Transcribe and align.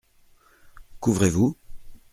Qu’ouvrez-vous? 0.99 1.59